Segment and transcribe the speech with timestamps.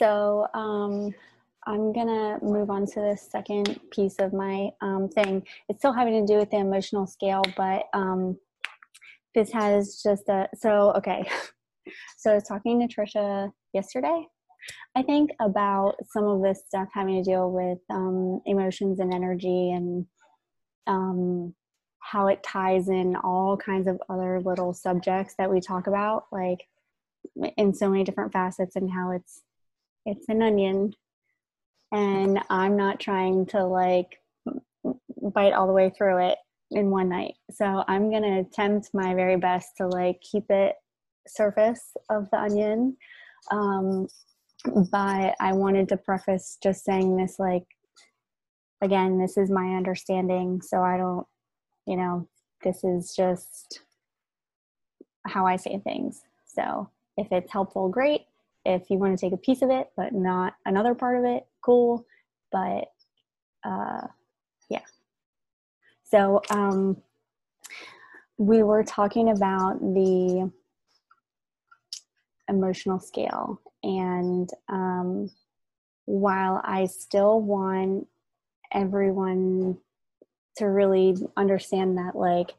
[0.00, 1.14] So um,
[1.66, 5.46] I'm gonna move on to the second piece of my um, thing.
[5.68, 8.38] It's still having to do with the emotional scale, but um,
[9.34, 11.28] this has just a so okay.
[12.18, 14.26] So I was talking to Trisha yesterday,
[14.94, 19.72] I think, about some of this stuff having to deal with um, emotions and energy
[19.72, 20.06] and
[20.86, 21.54] um,
[21.98, 26.68] how it ties in all kinds of other little subjects that we talk about, like
[27.56, 29.40] in so many different facets, and how it's
[30.06, 30.92] it's an onion
[31.92, 34.20] and I'm not trying to like
[35.22, 36.38] bite all the way through it
[36.70, 37.34] in one night.
[37.50, 40.76] So I'm going to attempt my very best to like keep it
[41.26, 42.96] surface of the onion.
[43.50, 44.06] Um,
[44.90, 47.64] but I wanted to preface just saying this like,
[48.82, 50.60] again, this is my understanding.
[50.62, 51.26] So I don't,
[51.86, 52.28] you know,
[52.62, 53.80] this is just
[55.26, 56.22] how I say things.
[56.46, 58.22] So if it's helpful, great.
[58.64, 61.46] If you want to take a piece of it, but not another part of it,
[61.62, 62.04] cool.
[62.52, 62.92] But
[63.64, 64.06] uh,
[64.68, 64.82] yeah.
[66.04, 66.96] So um,
[68.36, 70.50] we were talking about the
[72.48, 73.60] emotional scale.
[73.82, 75.30] And um,
[76.04, 78.08] while I still want
[78.72, 79.78] everyone
[80.56, 82.52] to really understand that, like,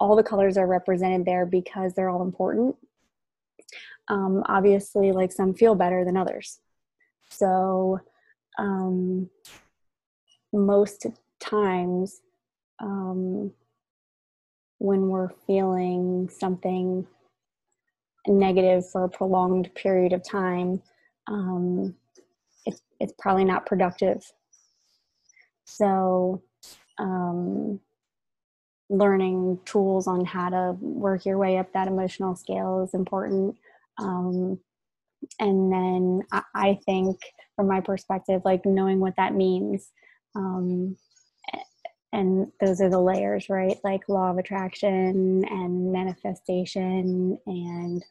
[0.00, 2.76] all the colors are represented there because they're all important
[4.08, 6.60] um, obviously like some feel better than others.
[7.30, 8.00] So
[8.58, 9.28] um,
[10.52, 11.06] most
[11.40, 12.20] times
[12.80, 13.52] um,
[14.78, 17.06] when we're feeling something
[18.26, 20.82] negative for a prolonged period of time
[21.26, 21.94] um,
[22.66, 24.22] it's, it's probably not productive.
[25.64, 26.42] So
[26.98, 27.80] um,
[28.88, 33.56] learning tools on how to work your way up that emotional scale is important
[33.98, 34.58] um,
[35.38, 37.18] and then I, I, think,
[37.56, 39.90] from my perspective, like knowing what that means.
[40.36, 40.96] Um,
[42.12, 43.76] and those are the layers, right?
[43.82, 48.04] Like law of attraction and manifestation, and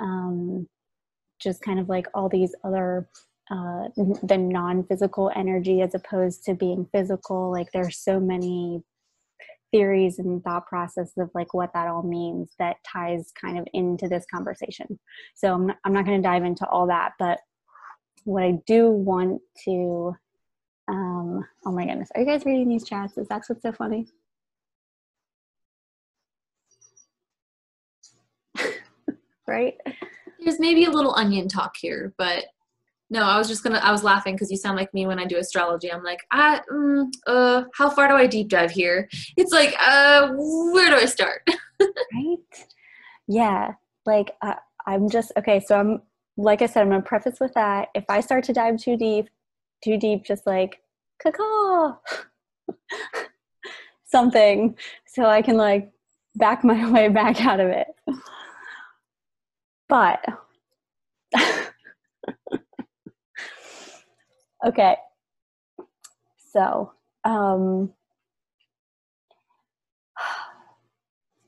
[0.00, 0.68] um,
[1.40, 3.08] just kind of like all these other
[3.50, 3.88] uh,
[4.22, 8.82] the non-physical energy as opposed to being physical like there's so many
[9.70, 14.08] theories and thought process of like what that all means that ties kind of into
[14.08, 14.98] this conversation.
[15.34, 17.40] So I'm not, I'm not going to dive into all that, but
[18.24, 20.14] what I do want to,
[20.88, 23.18] um, oh my goodness, are you guys reading these chats?
[23.18, 24.06] Is that what's so funny?
[29.46, 29.74] right?
[30.40, 32.44] There's maybe a little onion talk here, but
[33.10, 33.78] no, I was just gonna.
[33.78, 35.90] I was laughing because you sound like me when I do astrology.
[35.90, 39.08] I'm like, I, mm, uh, how far do I deep dive here?
[39.36, 41.42] It's like, uh, where do I start?
[41.80, 42.36] right?
[43.26, 43.72] Yeah.
[44.04, 44.54] Like, uh,
[44.86, 45.60] I'm just okay.
[45.60, 46.02] So I'm,
[46.36, 47.88] like I said, I'm gonna preface with that.
[47.94, 49.30] If I start to dive too deep,
[49.82, 50.80] too deep, just like,
[51.22, 51.96] caw
[54.04, 54.76] something,
[55.06, 55.90] so I can like
[56.36, 57.86] back my way back out of it.
[59.88, 60.20] But.
[64.66, 64.96] Okay.
[66.52, 66.92] So,
[67.24, 67.92] um,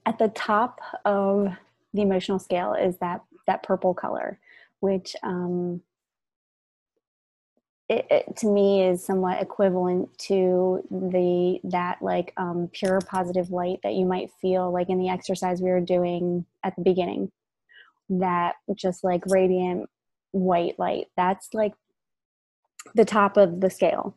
[0.06, 1.48] at the top of
[1.94, 4.38] the emotional scale is that that purple color,
[4.80, 5.80] which um,
[7.88, 13.80] it, it, to me is somewhat equivalent to the that like um, pure positive light
[13.82, 17.32] that you might feel like in the exercise we were doing at the beginning.
[18.08, 19.88] That just like radiant
[20.32, 21.06] white light.
[21.16, 21.74] That's like
[22.94, 24.16] the top of the scale.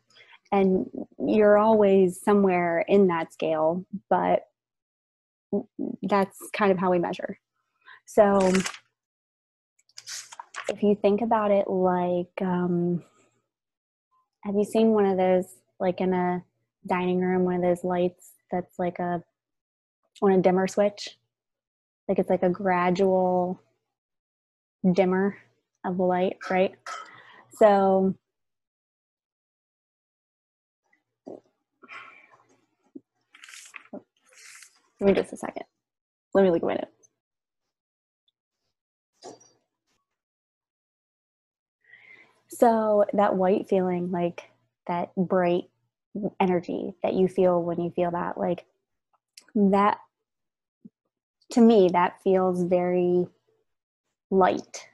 [0.52, 0.86] And
[1.18, 4.46] you're always somewhere in that scale but
[6.02, 7.38] that's kind of how we measure.
[8.06, 8.52] So
[10.68, 13.02] if you think about it like um,
[14.42, 15.46] have you seen one of those
[15.80, 16.42] like in a
[16.86, 19.22] dining room one of those lights that's like a
[20.22, 21.16] on a dimmer switch?
[22.08, 23.60] Like it's like a gradual
[24.92, 25.36] dimmer
[25.84, 26.74] of light right?
[27.54, 28.14] So
[34.98, 35.64] Give me just a second.
[36.34, 37.10] Let me look at my notes.
[42.48, 44.50] So that white feeling, like
[44.86, 45.64] that bright
[46.38, 48.64] energy that you feel when you feel that, like
[49.54, 49.98] that,
[51.52, 53.26] to me, that feels very
[54.30, 54.88] light,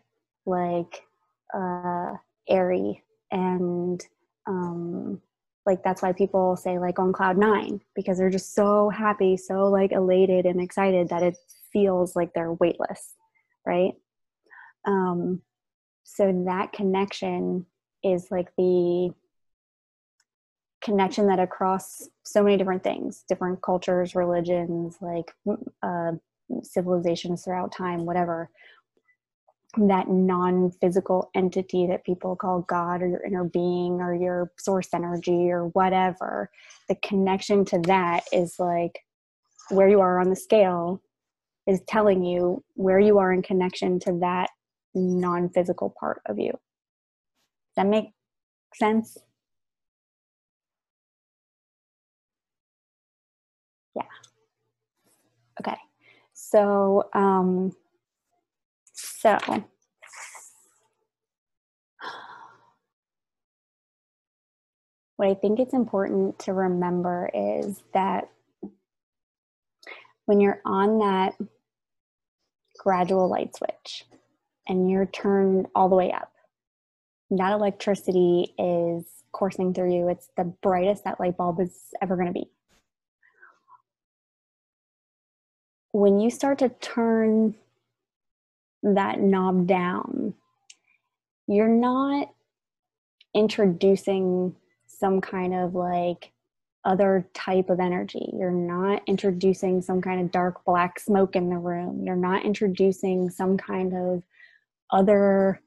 [0.47, 1.03] like
[1.55, 2.15] uh,
[2.49, 4.05] airy and
[4.47, 5.21] um,
[5.67, 9.69] like that's why people say like on cloud nine because they're just so happy so
[9.69, 11.37] like elated and excited that it
[11.73, 13.15] feels like they're weightless
[13.67, 13.93] right?
[14.87, 15.43] Um
[16.05, 17.67] so that connection
[18.03, 19.15] is like the
[20.81, 25.31] connection that across so many different things different cultures religions like
[25.83, 26.13] uh,
[26.63, 28.51] civilizations throughout time whatever
[29.77, 35.51] that non-physical entity that people call god or your inner being or your source energy
[35.51, 36.51] or whatever
[36.89, 39.01] the connection to that is like
[39.71, 41.01] where you are on the scale
[41.67, 44.51] is telling you where you are in connection to that
[44.95, 46.51] non-physical part of you.
[46.51, 48.07] Does that make
[48.75, 49.17] sense?
[53.95, 54.03] Yeah.
[55.61, 55.77] Okay.
[56.33, 57.73] So um
[59.21, 59.39] so,
[65.17, 68.31] what I think it's important to remember is that
[70.25, 71.35] when you're on that
[72.79, 74.07] gradual light switch
[74.67, 76.33] and you're turned all the way up,
[77.31, 80.09] that electricity is coursing through you.
[80.09, 82.49] It's the brightest that light bulb is ever going to be.
[85.93, 87.55] When you start to turn
[88.83, 90.35] that knob down,
[91.47, 92.29] you're not
[93.35, 94.55] introducing
[94.87, 96.33] some kind of like
[96.85, 98.31] other type of energy.
[98.33, 102.05] You're not introducing some kind of dark black smoke in the room.
[102.05, 104.23] You're not introducing some kind of
[104.91, 105.61] other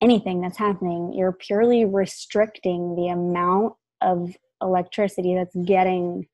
[0.00, 1.12] anything that's happening.
[1.12, 6.26] You're purely restricting the amount of electricity that's getting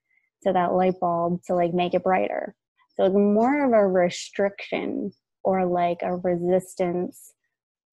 [0.43, 2.55] to that light bulb to like make it brighter.
[2.97, 5.12] So it's more of a restriction
[5.43, 7.35] or like a resistance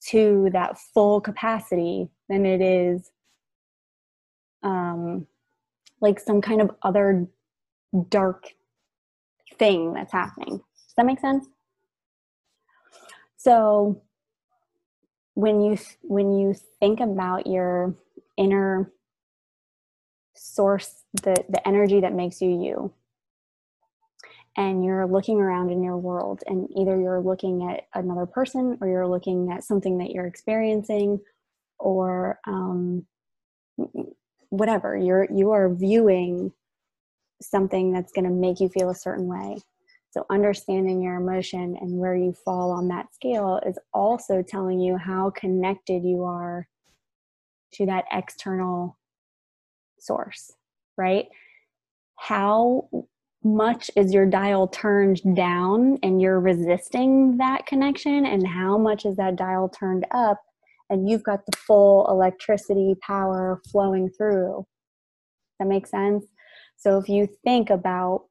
[0.10, 3.12] to that full capacity than it is
[4.64, 5.28] um,
[6.02, 7.28] like some kind of other
[8.10, 8.48] dark
[9.58, 10.58] thing that's happening.
[10.58, 11.48] Does that make sense?
[13.38, 14.02] So
[15.36, 17.96] when you when you think about your
[18.36, 18.92] inner
[20.36, 22.94] source, the the energy that makes you you,
[24.58, 28.88] and you're looking around in your world and either you're looking at another person or
[28.88, 31.20] you're looking at something that you're experiencing
[31.80, 33.06] or um,
[34.50, 34.98] whatever.
[34.98, 36.52] You're you are viewing
[37.42, 39.58] something that's going to make you feel a certain way.
[40.10, 44.98] So understanding your emotion and where you fall on that scale is also telling you
[44.98, 46.68] how connected you are
[47.74, 48.98] to that external
[50.00, 50.54] source
[50.98, 51.28] right?
[52.16, 52.90] How
[53.44, 59.16] much is your dial turned down and you're resisting that connection and how much is
[59.18, 60.42] that dial turned up
[60.90, 64.66] and you've got the full electricity power flowing through.
[65.60, 66.26] That makes sense?
[66.78, 68.26] So if you think about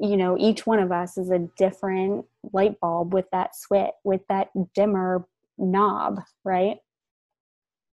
[0.00, 4.20] you know each one of us is a different light bulb with that switch with
[4.28, 5.24] that dimmer
[5.56, 6.78] knob right?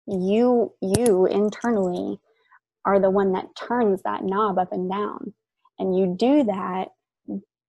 [0.05, 2.19] You you internally
[2.85, 5.33] are the one that turns that knob up and down
[5.79, 6.89] and you do that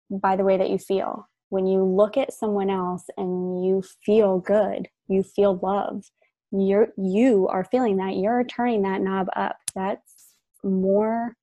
[0.10, 1.28] by the way that you feel.
[1.50, 6.04] When you look at someone else and you feel good, you feel love,
[6.52, 9.58] you're you are feeling that, you're turning that knob up.
[9.76, 10.34] That's
[10.64, 11.36] more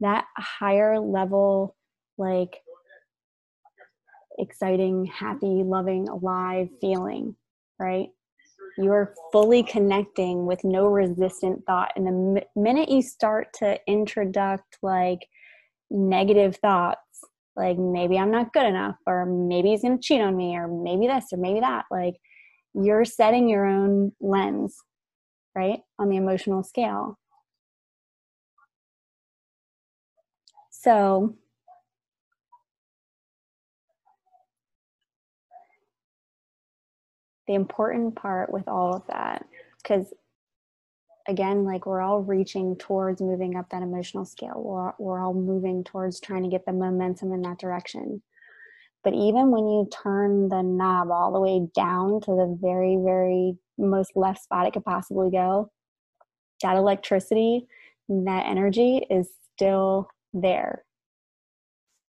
[0.00, 1.76] that higher level
[2.18, 2.60] like
[4.38, 7.36] exciting, happy, loving, alive feeling,
[7.78, 8.08] right?
[8.78, 11.92] You are fully connecting with no resistant thought.
[11.96, 15.26] And the minute you start to introduce like
[15.90, 16.98] negative thoughts
[17.56, 20.68] like maybe i'm not good enough or maybe he's going to cheat on me or
[20.68, 22.14] maybe this or maybe that like
[22.74, 24.76] you're setting your own lens
[25.54, 27.18] right on the emotional scale.
[30.70, 31.34] So
[37.46, 39.44] the important part with all of that
[39.82, 40.06] because
[41.28, 44.62] again like we're all reaching towards moving up that emotional scale.
[44.64, 48.22] We're, we're all moving towards trying to get the momentum in that direction.
[49.02, 53.56] But even when you turn the knob all the way down to the very very
[53.78, 55.70] most left spot it could possibly go
[56.62, 57.66] that electricity
[58.10, 60.84] that energy is still there.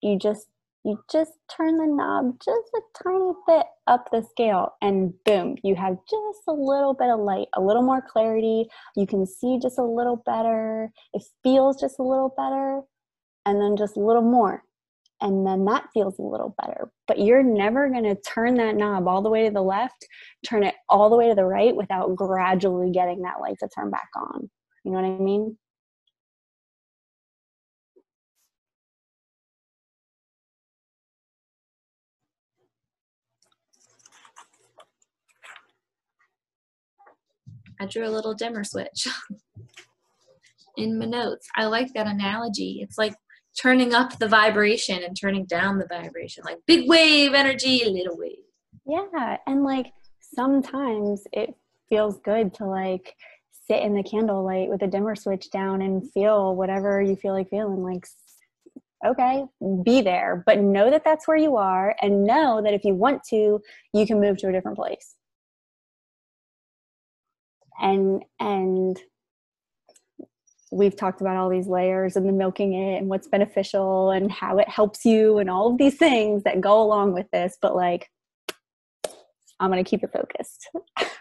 [0.02, 0.46] You just
[0.84, 5.74] you just turn the knob just a tiny bit up the scale and boom you
[5.74, 8.66] have just a little bit of light a little more clarity.
[8.96, 10.90] You can see just a little better.
[11.12, 12.80] It feels just a little better
[13.46, 14.62] and then just a little more
[15.20, 16.90] and then that feels a little better.
[17.06, 20.06] But you're never going to turn that knob all the way to the left
[20.46, 23.90] turn it all the way to the right without gradually getting that light to turn
[23.90, 24.48] back on.
[24.84, 25.58] You know what i mean
[37.80, 39.08] I drew a little dimmer switch
[40.76, 41.48] in my notes.
[41.56, 42.80] I like that analogy.
[42.82, 43.14] It's like
[43.60, 48.36] turning up the vibration and turning down the vibration, like big wave energy, little wave.
[48.86, 51.54] Yeah, and like sometimes it
[51.88, 53.14] feels good to like
[53.66, 57.48] sit in the candlelight with a dimmer switch down and feel whatever you feel like
[57.50, 58.04] feeling like
[59.06, 59.44] okay
[59.82, 63.22] be there but know that that's where you are and know that if you want
[63.22, 63.60] to
[63.94, 65.16] you can move to a different place
[67.80, 68.98] and and
[70.72, 74.58] we've talked about all these layers and the milking it and what's beneficial and how
[74.58, 78.08] it helps you and all of these things that go along with this but like
[79.58, 80.68] i'm going to keep it focused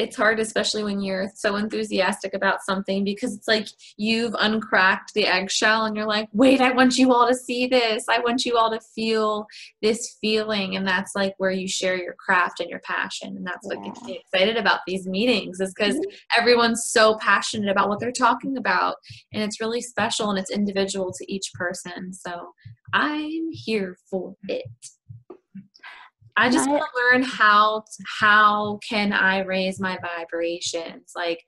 [0.00, 3.66] it's hard especially when you're so enthusiastic about something because it's like
[3.96, 8.04] you've uncracked the eggshell and you're like wait i want you all to see this.
[8.08, 9.46] I want you all to feel
[9.82, 10.76] this feeling.
[10.76, 13.36] And that's like where you share your craft and your passion.
[13.36, 16.38] And that's what gets me excited about these meetings is because mm-hmm.
[16.38, 18.96] everyone's so passionate about what they're talking about
[19.32, 22.12] and it's really special and it's individual to each person.
[22.12, 22.52] So
[22.92, 24.64] i'm here for it
[26.40, 27.84] I just want to learn how
[28.18, 31.12] how can I raise my vibrations?
[31.14, 31.44] Like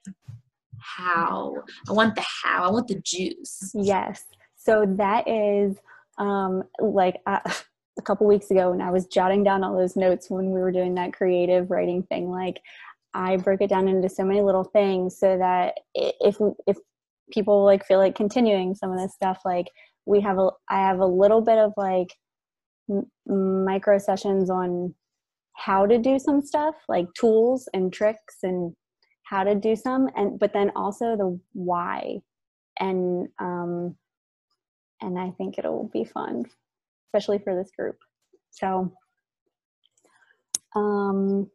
[0.78, 1.54] how
[1.88, 3.72] I want the how I want the juice.
[3.74, 4.24] Yes.
[4.54, 5.78] So that is
[6.18, 7.40] um like uh,
[7.98, 10.72] a couple weeks ago when I was jotting down all those notes when we were
[10.72, 12.60] doing that creative writing thing like
[13.14, 16.76] I broke it down into so many little things so that if if
[17.30, 19.68] people like feel like continuing some of this stuff like
[20.04, 22.08] we have a I have a little bit of like
[23.26, 24.94] micro sessions on
[25.54, 28.74] how to do some stuff like tools and tricks and
[29.24, 32.18] how to do some and but then also the why.
[32.80, 33.96] And um
[35.02, 36.44] and i think it'll be fun
[37.08, 37.98] especially for this group.
[38.50, 38.92] So
[40.74, 41.50] um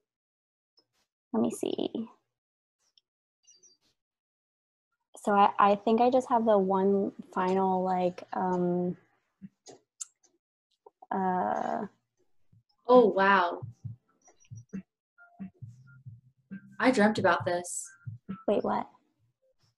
[1.34, 2.08] let me see.
[5.24, 8.96] So I, I think i just have the one final like um
[11.11, 11.85] uh,
[12.87, 13.61] oh, wow.
[16.79, 17.89] I dreamt about this.
[18.47, 18.87] Wait, what?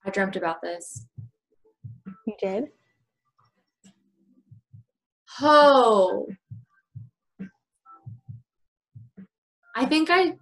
[0.05, 1.05] I dreamt about this.
[2.25, 2.65] You did?
[5.41, 6.27] Oh.
[9.75, 10.33] I think I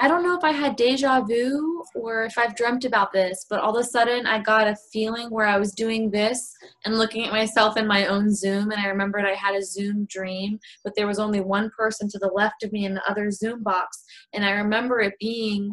[0.00, 3.60] I don't know if I had deja vu or if I've dreamt about this, but
[3.60, 6.52] all of a sudden I got a feeling where I was doing this
[6.84, 8.72] and looking at myself in my own Zoom.
[8.72, 12.18] And I remembered I had a Zoom dream, but there was only one person to
[12.18, 14.04] the left of me in the other Zoom box.
[14.32, 15.72] And I remember it being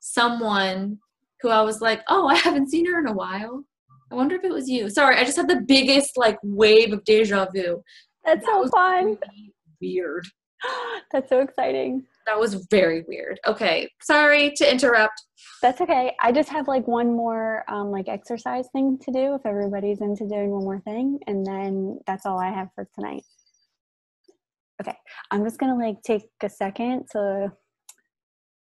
[0.00, 0.98] someone
[1.42, 3.62] who I was like, oh, I haven't seen her in a while.
[4.10, 4.88] I wonder if it was you.
[4.88, 7.82] Sorry, I just had the biggest like wave of deja vu.
[8.24, 9.04] That's that so fun.
[9.04, 10.26] Really weird.
[11.12, 12.06] That's so exciting.
[12.26, 13.38] That was very weird.
[13.46, 15.20] Okay, sorry to interrupt.
[15.60, 16.14] That's okay.
[16.20, 20.26] I just have like one more um, like exercise thing to do if everybody's into
[20.26, 23.24] doing one more thing, and then that's all I have for tonight.
[24.80, 24.96] Okay,
[25.30, 27.52] I'm just gonna like take a second to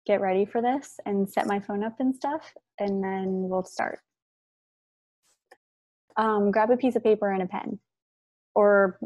[0.06, 4.00] get ready for this and set my phone up and stuff, and then we'll start.
[6.16, 7.80] Um, grab a piece of paper and a pen,
[8.56, 9.00] or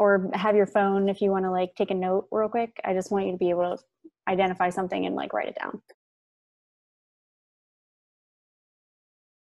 [0.00, 2.80] or have your phone if you want to like take a note real quick.
[2.82, 3.82] I just want you to be able to
[4.26, 5.82] identify something and like write it down.